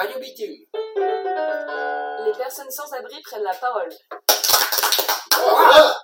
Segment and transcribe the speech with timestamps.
[0.00, 0.56] Radio Bitume.
[2.24, 3.90] Les personnes sans abri prennent la parole.
[5.30, 6.00] Voilà.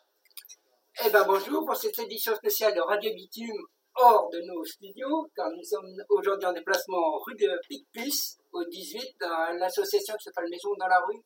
[1.03, 3.57] Eh ben bonjour pour cette édition spéciale de Radio Bitume
[3.95, 9.17] hors de nos studios, car nous sommes aujourd'hui en déplacement rue de Picpus, au 18,
[9.19, 11.23] dans l'association qui s'appelle Maison dans la rue.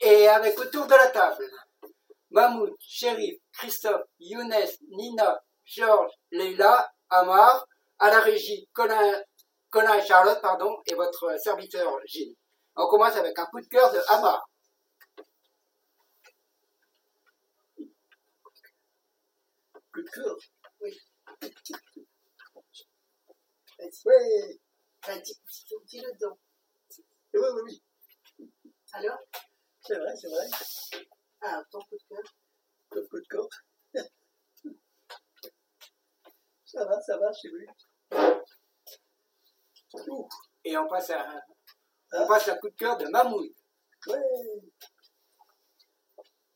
[0.00, 1.48] Et avec autour de la table,
[2.30, 7.64] Mahmoud, Chérif, Christophe, Younes, Nina, Georges, Leila, Amar,
[8.00, 9.22] à la régie Colin,
[9.70, 12.34] Colin et Charlotte, pardon, et votre serviteur Gilles.
[12.76, 14.48] On commence avec un coup de cœur de Amar.
[19.92, 20.36] Coup de cœur?
[20.80, 20.98] Oui.
[23.80, 24.60] Oui.
[25.86, 26.38] Dis-le dedans.
[27.34, 27.82] Oui, oui, oui.
[28.92, 29.18] Alors?
[29.82, 30.46] C'est vrai, c'est vrai.
[31.42, 32.34] Ah, ton coup de cœur.
[32.90, 33.48] Comme coup de cœur.
[36.64, 37.66] ça va, ça va, c'est lui.
[40.64, 41.42] Et on passe à,
[42.12, 43.50] on passe à coup de cœur de Mahmoud.
[44.06, 44.20] Ouais.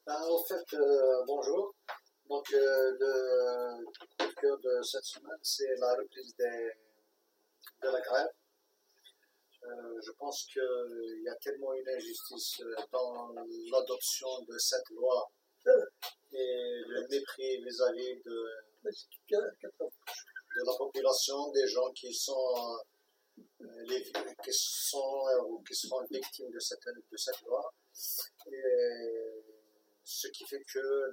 [0.07, 1.75] Ben, en fait, euh, bonjour.
[2.29, 6.71] Donc, euh, le coup de cœur de cette semaine, c'est la reprise des,
[7.83, 8.31] de la grève.
[9.65, 13.33] Euh, je pense qu'il y a tellement une injustice dans
[13.71, 15.31] l'adoption de cette loi
[16.33, 18.51] et le mépris vis-à-vis de,
[19.29, 19.93] quatre ans.
[20.57, 22.79] de la population, des gens qui sont,
[24.01, 27.63] qui sont euh, ou qui seront victimes de cette, de cette loi.
[27.93, 28.23] Ce
[30.29, 31.11] qui fait que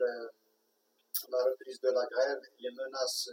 [1.29, 3.29] la, reprise de la grève, les menaces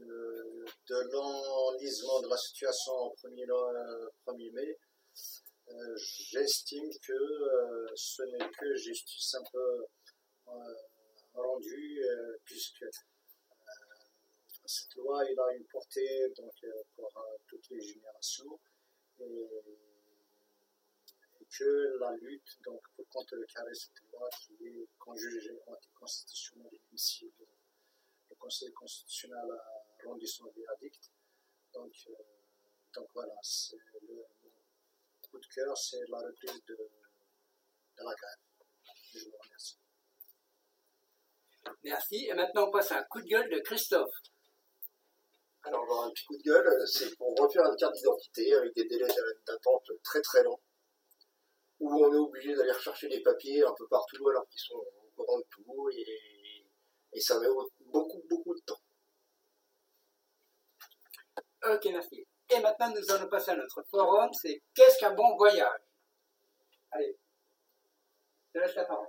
[0.00, 4.78] euh, de, l'enlisement de la situation au 1er, euh, 1er mai,
[6.32, 9.84] j'estime que ce n'est que justice un peu
[11.34, 12.02] rendue,
[12.44, 12.84] puisque
[14.70, 18.60] cette loi a une portée donc, euh, pour euh, toutes les générations
[19.18, 19.48] et,
[21.40, 26.96] et que la lutte donc, pour contrecarrer cette loi qui est qu'on juge anticonstitutionnelle, même
[26.96, 27.46] si le,
[28.30, 31.10] le Conseil constitutionnel a rendu son verdict.
[31.74, 38.14] Donc, euh, voilà, c'est le, le coup de cœur, c'est la reprise de, de la
[38.14, 38.38] grève.
[39.14, 39.78] Je vous remercie.
[41.82, 42.26] Merci.
[42.26, 44.14] Et maintenant, on passe à un coup de gueule de Christophe.
[45.62, 48.84] Alors, dans un petit coup de gueule, c'est pour refaire une carte d'identité avec des
[48.86, 49.08] délais
[49.46, 50.60] d'attente très très longs,
[51.80, 55.10] où on est obligé d'aller rechercher des papiers un peu partout alors qu'ils sont au
[55.16, 56.66] courant de tout, et,
[57.12, 57.48] et ça met
[57.80, 58.80] beaucoup beaucoup de temps.
[61.66, 62.26] Ok, merci.
[62.48, 64.32] Et maintenant, nous allons passer à notre forum.
[64.32, 65.82] C'est Qu'est-ce qu'un bon voyage?
[66.90, 67.18] Allez,
[68.46, 69.08] je te laisse la parole.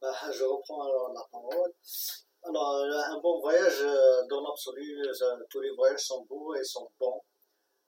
[0.00, 1.72] Bah, je reprends alors la parole.
[2.46, 6.62] Alors, euh, un bon voyage, euh, dans l'absolu, euh, tous les voyages sont beaux et
[6.62, 7.22] sont bons.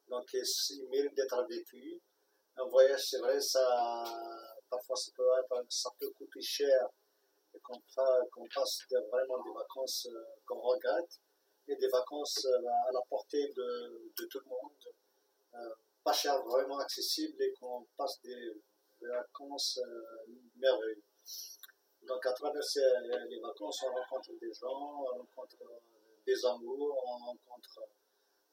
[0.08, 2.00] Donc, ils méritent d'être vécus.
[2.56, 3.60] Un voyage, c'est vrai, ça,
[4.70, 5.24] parfois, ça peut,
[5.68, 6.88] ça peut coûter cher
[7.54, 8.80] et qu'on passe
[9.10, 10.08] vraiment des vacances
[10.46, 11.20] qu'on regrette
[11.68, 15.70] et des vacances à la portée de, tout le monde.
[16.02, 18.52] Pas cher, vraiment accessible et qu'on passe des
[19.02, 19.78] vacances
[20.56, 21.15] merveilleuses.
[22.26, 22.80] À travers ces-
[23.30, 25.78] les vacances, on rencontre des gens, on rencontre euh,
[26.26, 27.80] des amours, on rencontre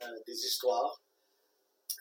[0.03, 1.01] euh, des histoires.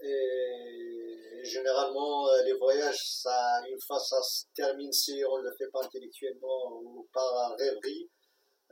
[0.03, 3.25] Et généralement, euh, les voyages,
[3.69, 8.09] une fois ça se termine, si on ne le fait pas intellectuellement ou par rêverie,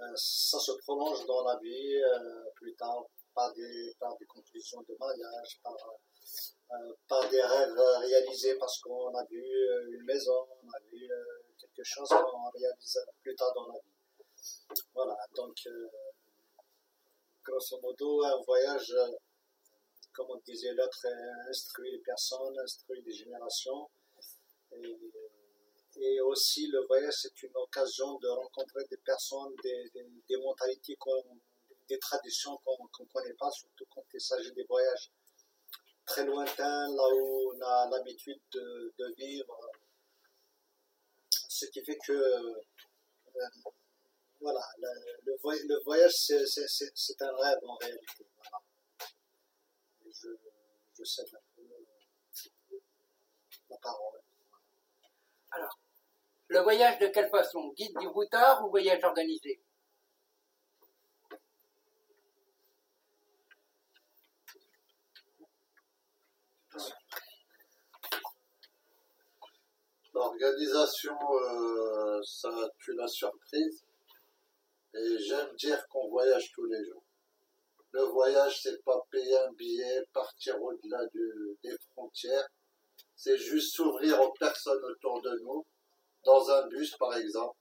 [0.01, 4.83] euh, ça se prolonge dans la vie euh, plus tard par des, par des conclusions
[4.89, 5.77] de mariage, par,
[6.73, 11.10] euh, par des rêves réalisés parce qu'on a vu euh, une maison, on a vu
[11.10, 11.10] euh,
[11.81, 14.83] quelque chose qu'on réalise plus tard dans la vie.
[14.95, 15.89] Voilà, donc euh,
[17.43, 19.13] grosso modo, un voyage, euh,
[20.13, 23.89] comme on disait l'autre, euh, instruit les personnes, instruit des générations.
[25.97, 30.97] Et, aussi, le voyage, c'est une occasion de rencontrer des personnes, des, mentalités,
[31.89, 35.11] des traditions qu'on ne connaît pas, surtout quand il s'agit des voyages
[36.07, 39.71] très lointains, là où on a l'habitude de, de vivre.
[41.61, 42.55] Ce qui fait que, euh,
[44.41, 44.89] voilà, le,
[45.27, 46.47] le voy- le voyage, c'est-
[47.21, 48.27] un rêve en réalité.
[48.35, 48.65] Voilà.
[50.07, 51.63] Je, cède un peu
[53.69, 54.21] la parole.
[56.49, 57.69] Le voyage de quelle façon?
[57.77, 59.61] Guide du routard ou voyage organisé?
[70.21, 73.87] L'organisation, euh, ça tue la surprise.
[74.93, 77.03] Et j'aime dire qu'on voyage tous les jours.
[77.93, 81.07] Le voyage, c'est pas payer un billet, partir au-delà
[81.65, 82.47] des frontières.
[83.17, 85.65] C'est juste s'ouvrir aux personnes autour de nous,
[86.27, 87.57] dans un bus par exemple,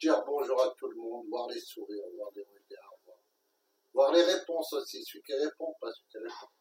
[0.00, 3.18] dire bonjour à tout le monde, voir les sourires, voir les regards, voir,
[3.92, 6.52] voir les réponses aussi, celui qui répond, pas celui qui répond.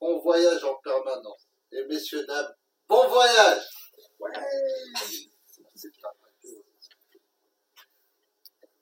[0.00, 1.46] On voyage en permanence.
[1.70, 2.52] Et messieurs, dames,
[2.88, 3.79] bon voyage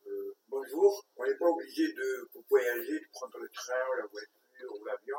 [0.06, 4.74] Euh, bonjour, on n'est pas obligé de, pour voyager, de prendre le train, la voiture
[4.80, 5.18] ou l'avion.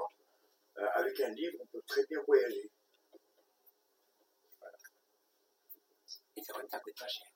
[0.78, 2.70] Euh, avec un livre, on peut très bien voyager.
[6.36, 7.28] Et c'est vrai que ça coûte pas cher.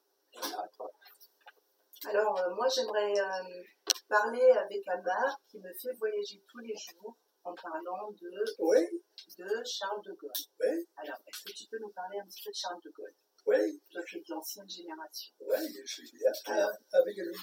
[2.06, 3.64] Alors, euh, moi, j'aimerais euh,
[4.10, 9.04] parler avec Amar qui me fait voyager tous les jours en parlant de, Oui,
[9.38, 10.32] de Charles de Gaulle.
[10.62, 10.88] Oui.
[10.98, 13.82] Alors, est-ce que tu peux nous parler un petit peu de Charles de Gaulle oui,
[13.92, 15.34] Toi qui es de l'ancienne génération.
[15.42, 17.36] oui, je suis bien ah, avec lui.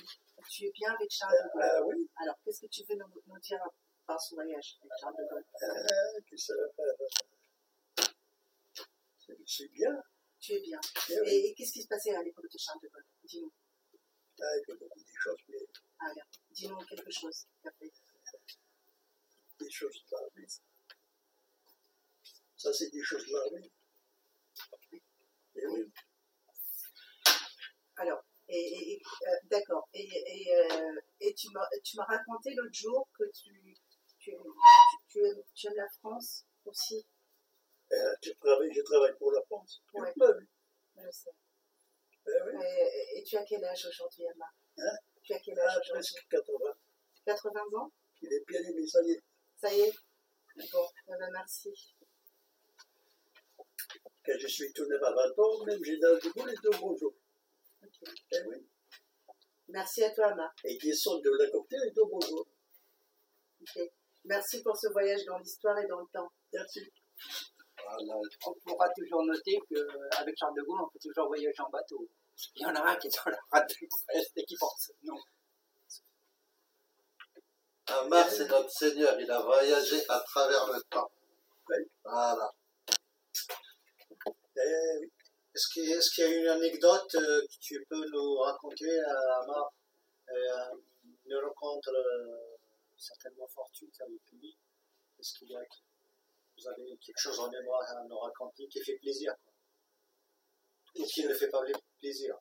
[0.49, 1.63] Tu es bien avec Charles de Gaulle.
[1.63, 3.61] Ah oui, Alors, qu'est-ce que tu veux nous, nous dire
[4.07, 5.45] par ce voyage avec Charles de Gaulle?
[5.61, 8.15] Ah, qu'est-ce que ça va faire
[9.47, 10.03] C'est- bien.
[10.41, 10.81] Tu es bien.
[11.11, 11.29] Eh oui.
[11.29, 13.05] Et, et qu'est-ce qui se passait à l'époque de Charles de Gaulle?
[13.25, 13.53] Dis-nous.
[14.41, 15.59] Ah, il y a beaucoup de choses, mais
[15.99, 17.47] Alors, dis-nous quelque chose.
[17.63, 17.91] Après.
[19.61, 20.47] des choses de l'armée.
[22.57, 23.71] Ça, c'est des choses de l'armée.
[25.69, 25.93] Oui,
[27.97, 29.89] Alors, et, euh, d'accord.
[29.95, 33.77] Et, et, euh, et tu m'as tu m'as raconté l'autre jour que tu,
[34.19, 34.33] tu,
[35.09, 37.07] tu, aimes, tu aimes la France aussi.
[37.93, 39.83] Euh, je, travaille, je travaille pour la France.
[39.87, 40.13] toute Ouais.
[40.17, 40.47] ma vie.
[40.97, 41.31] Je sais.
[42.27, 42.65] Oui.
[43.17, 44.47] Et, tu as quel âge aujourd'hui, Emma?
[44.79, 44.97] Hein?
[45.23, 46.75] Tu as quel âge Ah, presque 80.
[47.27, 47.93] 80 ans?
[48.23, 49.23] Il est bien aimé, ça y est.
[49.57, 49.95] Ça y est?
[50.73, 51.71] Bon, eh ben, merci.
[54.25, 57.15] Quand je suis tourné à 20 ans, même j'ai dans le bout les deux bonjours.
[57.83, 58.11] Ok.
[58.33, 58.67] Eh oui.
[59.69, 60.53] Merci à toi, Emma.
[60.65, 62.47] Et qui sont de la cocktail les deux bonjours.
[63.63, 63.81] Ok.
[64.25, 66.31] Merci pour ce voyage dans l'histoire et dans le temps.
[66.53, 66.81] Merci.
[67.83, 68.15] Voilà.
[68.47, 72.07] on pourra toujours noter qu'avec Charles de Gaulle, on peut toujours voyager en bateau.
[72.57, 73.89] Il y en a un qui est dans la radio
[74.37, 75.17] et qui pense non.
[77.87, 81.11] Amar, c'est notre Seigneur, il a voyagé à travers le temps.
[81.69, 81.77] Oui.
[82.05, 82.53] Voilà.
[84.63, 88.37] Est-ce qu'il y, a- est-ce qu'il y a une anecdote euh, que tu peux nous
[88.37, 89.73] raconter, euh, Amar
[90.31, 90.77] euh,
[91.27, 92.57] Une rencontre euh,
[92.97, 94.57] certainement fortuite avec lui?
[95.19, 95.61] Est-ce qu'il y a
[96.59, 99.35] vous avez quelque chose en mémoire à nous raconter qui fait plaisir
[100.99, 101.63] Ou qui ne fait pas
[101.99, 102.37] plaisir?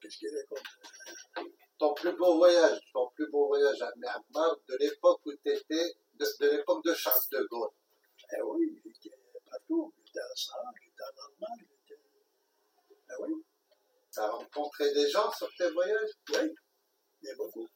[0.00, 0.66] Qu'est-ce qu'il raconte?
[1.78, 5.94] Ton plus beau voyage, ton plus beau voyage à Amar, de l'époque où tu étais,
[6.14, 7.70] de, de l'époque de Charles de Gaulle.
[8.36, 9.16] Eh oui, j'étais
[9.48, 9.92] partout.
[10.04, 11.66] J'étais à ça, j'étais en Allemagne.
[11.88, 12.00] j'étais-
[13.08, 13.44] Ah oui,
[14.12, 16.10] Tu as rencontré des gens sur tes voyages?
[16.30, 16.54] Oui.
[17.22, 17.68] Il y a beaucoup.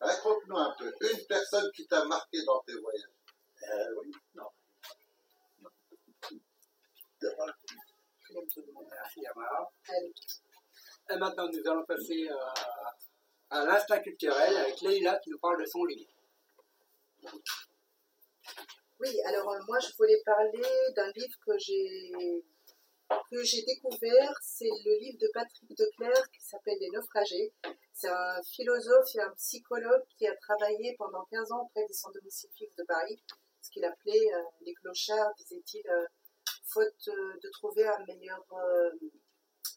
[0.00, 3.10] Raconte-nous un peu, une personne qui t'a marqué dans tes voyages.
[3.62, 4.12] Eh oui.
[4.34, 4.48] Non.
[8.90, 9.22] Merci.
[11.08, 12.36] Et maintenant, nous allons passer euh,
[13.50, 16.10] à l'instinct culturel avec Leïla qui nous parle de son livre.
[18.98, 20.62] Oui, alors euh, moi je voulais parler
[20.94, 22.12] d'un livre que j'ai
[23.30, 27.52] que j'ai découvert, c'est le livre de Patrick Declercq qui s'appelle Les naufragés.
[27.92, 32.10] C'est un philosophe et un psychologue qui a travaillé pendant 15 ans auprès des sans
[32.10, 33.18] domicile fixe de Paris,
[33.62, 36.06] ce qu'il appelait euh, les clochards, disait-il, euh,
[36.72, 38.44] faute euh, de trouver un meilleur,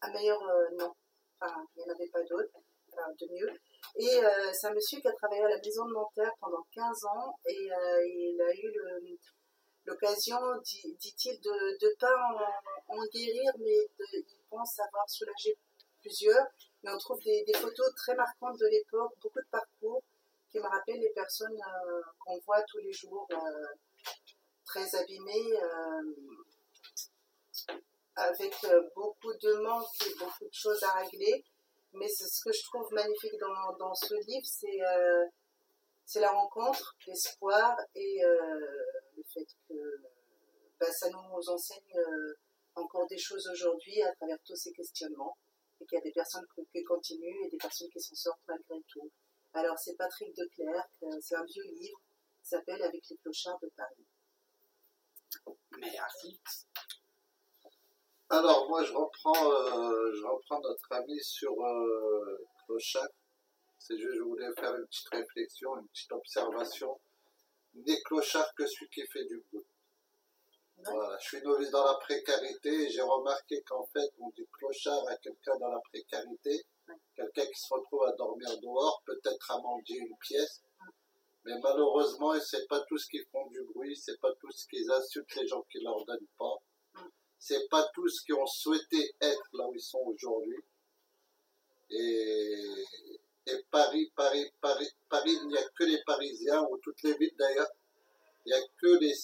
[0.01, 0.39] un meilleur
[0.77, 0.93] nom.
[1.41, 2.51] Enfin, il n'y en avait pas d'autre,
[2.91, 3.49] enfin, de mieux.
[3.95, 4.19] Et
[4.53, 7.55] c'est un monsieur qui a travaillé à la maison de Nanterre pendant 15 ans et
[7.63, 9.17] il a eu le-
[9.89, 12.15] l'occasion, dit- dit-il, de ne pas
[12.87, 15.57] en, guérir, mais de, il pense avoir soulagé
[15.99, 16.45] plusieurs.
[16.83, 20.01] Mais on trouve des, photos très marquantes de l'époque, beaucoup de parcours
[20.49, 23.65] qui me rappellent les personnes euh, qu'on voit tous les jours, euh,
[24.65, 26.15] très abîmées, euh,
[28.15, 28.53] avec
[28.95, 31.43] beaucoup de manques et beaucoup de choses à régler.
[31.93, 34.45] Mais ce que je trouve magnifique dans, dans ce livre,
[36.05, 38.21] c'est la rencontre, l'espoir et
[39.19, 40.01] le fait que
[40.79, 42.33] bah, ça nous enseigne euh,
[42.75, 45.37] encore des choses aujourd'hui à travers tous ces questionnements
[45.81, 48.47] et qu'il y a des personnes qui, qui continuent et des personnes qui s'en sortent
[48.47, 49.11] malgré tout.
[49.53, 51.99] Alors c'est Patrick Declercq, euh, c'est un vieux livre,
[52.43, 54.05] il s'appelle Avec les clochards de Paris.
[55.79, 56.39] Merci.
[58.31, 63.07] Alors, moi, je reprends, euh, je reprends notre ami sur euh, Clochard.
[63.79, 66.99] C'est juste, je voulais faire une petite réflexion, une petite observation.
[67.85, 69.65] N'est clochard que celui qui fait du bruit.
[70.83, 75.07] Voilà, je suis novice dans la précarité et j'ai remarqué qu'en fait, on dit clochard
[75.09, 76.65] à quelqu'un dans la précarité,
[77.15, 80.61] quelqu'un qui se retrouve à dormir dehors, peut-être à mendier une pièce,
[81.45, 85.47] Mais malheureusement, c'est pas tous qui font du bruit, c'est pas tous qui insultent les
[85.47, 86.57] gens qui leur donnent pas.
[87.37, 90.63] C'est pas tous qui ont souhaité être là où ils sont aujourd'hui.
[91.89, 92.75] Et,
[93.51, 97.35] et Paris, Paris, Paris, Paris, il n'y a que les Parisiens, ou toutes les villes
[97.37, 97.69] d'ailleurs,
[98.45, 99.15] il n'y a que les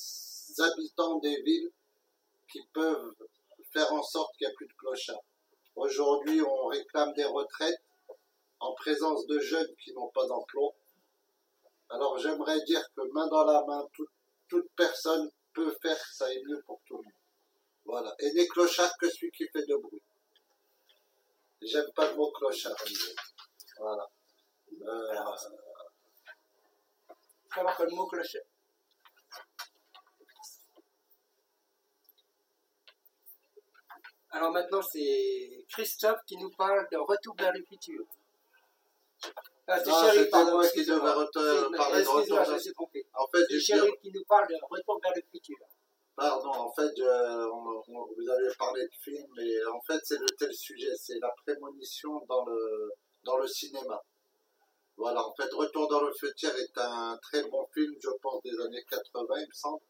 [0.61, 1.71] habitants des villes
[2.51, 3.15] qui peuvent
[3.73, 5.23] faire en sorte qu'il n'y ait plus de clochards.
[5.75, 7.81] Aujourd'hui, on réclame des retraites
[8.59, 10.73] en présence de jeunes qui n'ont pas d'emploi.
[11.89, 16.61] Alors j'aimerais dire que main dans la main, toute, personne peut faire ça aille mieux
[16.65, 17.13] pour tout le monde.
[17.85, 18.15] Voilà.
[18.19, 20.01] Et n'est clochard que celui qui fait de bruit.
[21.61, 22.75] J'aime pas le mot clochard.
[23.77, 24.09] Voilà.
[24.81, 25.13] Euh,
[27.85, 28.41] le mot clochard.
[34.31, 38.03] Alors maintenant, c'est Christophe qui nous parle de Retour vers le futur.
[39.67, 40.51] Ah, c'est Chéri, c'était pardon.
[40.51, 40.99] moi qui devais
[41.71, 43.05] C'est- parler de Retour vers- suis trompé.
[43.13, 45.57] en fait, C'est Chéri qui nous parle de Retour vers le futur.
[46.15, 50.19] Pardon, en fait, je- on- on- vous avez parlé de film, mais en fait, c'est
[50.19, 52.91] le tel sujet, c'est la prémonition dans le,
[53.23, 54.01] dans le cinéma.
[54.97, 58.59] Voilà, en fait, Retour dans le futur est un très bon film, je pense, des
[58.61, 59.81] années 80, il me semble.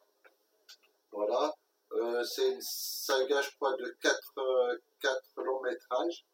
[1.12, 1.54] Voilà.
[1.94, 6.26] Euh, c'est une saga, je crois, de quatre, euh, quatre longs métrages.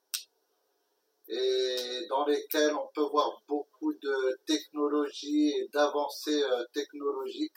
[1.27, 7.55] Et dans lesquels on peut voir beaucoup de technologies et d'avancées euh, technologiques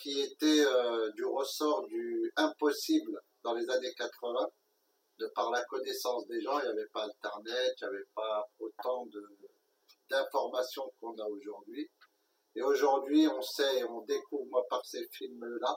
[0.00, 4.48] qui était euh, du ressort du impossible dans les années 80,
[5.18, 8.48] de par la connaissance des gens, il n'y avait pas Internet, il n'y avait pas
[8.58, 9.38] autant de-
[10.10, 11.90] d'informations qu'on a aujourd'hui.
[12.54, 15.76] Et aujourd'hui, on sait, on découvre, moi, par ces films-là,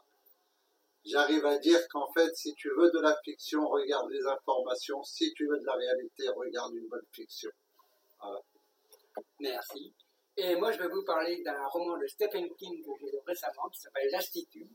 [1.05, 5.33] j'arrive à dire qu'en fait, si tu veux de la fiction, regarde les informations, si
[5.33, 7.51] tu veux de la réalité, regarde une bonne fiction.
[9.39, 9.93] Merci.
[10.37, 13.69] Et moi, je vais vous parler d'un roman de Stephen King que j'ai lu récemment
[13.69, 14.67] qui s'appelle L'Institut.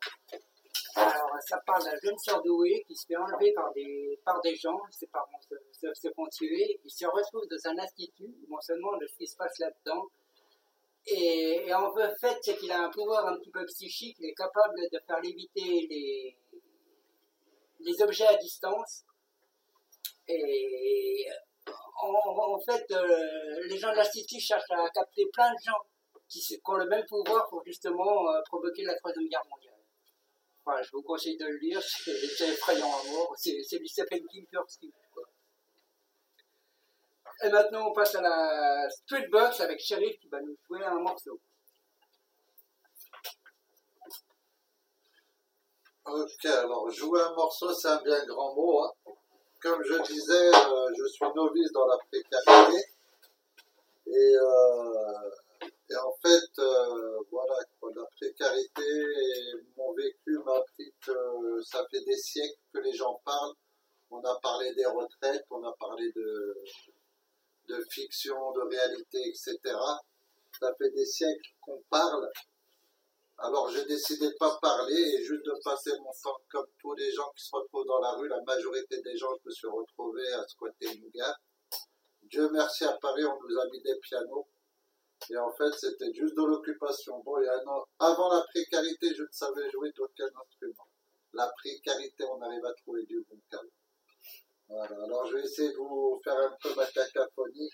[1.00, 4.78] Alors, ça parle d'un jeune surdoué qui se fait enlever par des, par des gens,
[4.90, 9.00] ses parents se, font tuer, il se retrouve dans un institut où on se demande
[9.09, 10.07] ce qui se passe là-dedans.
[11.07, 11.90] Et, en
[12.21, 15.21] fait, c'est qu'il a un pouvoir un petit peu psychique, il est capable de faire
[15.21, 16.37] léviter les,
[17.80, 19.04] les objets à distance.
[20.28, 21.26] Et
[22.02, 25.80] en, fait, euh, les gens de l'Institut cherchent à capter plein de gens
[26.28, 29.79] qui ont le même pouvoir pour justement euh, provoquer la Troisième Guerre mondiale.
[30.82, 32.10] Je vous conseille de le lire, c'est
[32.48, 33.28] effrayant à voir.
[33.36, 34.46] C'est du Stephen King.
[37.42, 40.98] Et maintenant, on passe à la Street Box avec Sheriff qui va nous jouer un
[41.00, 41.40] morceau.
[46.04, 48.84] Ok, alors jouer un morceau, c'est un bien grand mot.
[48.84, 48.92] hein.
[49.62, 52.84] Comme je disais, euh, je suis novice dans la précarité.
[54.06, 55.30] Et, euh,
[56.02, 57.56] en fait, euh, voilà,
[57.94, 59.10] la précarité
[61.70, 63.54] ça fait des siècles que les gens parlent.
[64.10, 66.56] On a parlé des retraites, on a parlé de,
[67.68, 69.58] de fiction, de réalité, etc.
[70.58, 72.28] Ça fait des siècles qu'on parle.
[73.38, 77.10] Alors j'ai décidé de pas parler et juste de passer mon temps comme tous les
[77.12, 78.28] gens qui se retrouvent dans la rue.
[78.28, 81.40] La majorité des gens, je me suis retrouvé à squatter une gare.
[82.24, 84.46] Dieu merci à Paris, on nous a mis des pianos.
[85.30, 87.20] Et en fait, c'était juste de l'occupation.
[87.24, 90.89] Bon, il y a un an, avant la précarité, je ne savais jouer d'aucun instrument.
[91.40, 93.70] La précarité, on arrive à trouver du bon calme.
[94.68, 97.70] Voilà, alors je vais essayer de vous faire un peu ma cacophonie.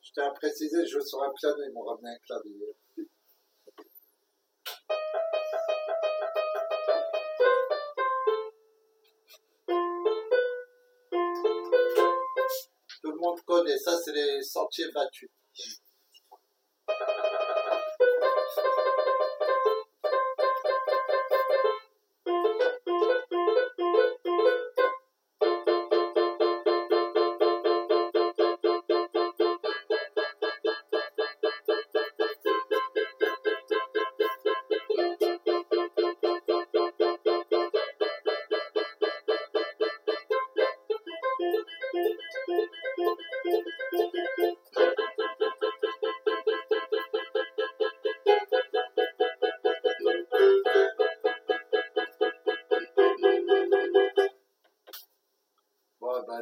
[0.00, 2.74] Je tiens à préciser, je joue sur un piano, ils m'ont ramené un clavier.
[13.02, 15.28] Tout le monde connaît, ça c'est les sentiers battus.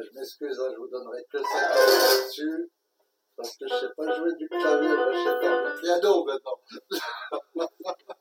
[0.01, 2.71] Je m'excuse, hein, je vous donnerai que 5 là-dessus.
[3.35, 6.59] Parce que je sais pas jouer du clavier, moi, je sais faire du piano maintenant.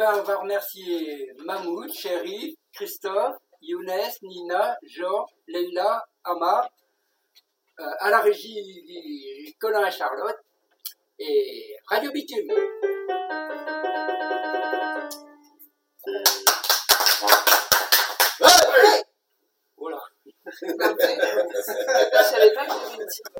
[0.00, 6.70] ben, on va remercier Mahmoud, Chéri, Christophe, Younes, Nina, Georges, Leila, Amar,
[7.80, 10.38] euh, à la régie Colin et Charlotte,
[11.20, 12.48] et Radio Bitume.
[19.76, 20.00] Voilà.
[20.46, 20.66] Je
[22.22, 22.72] savais pas que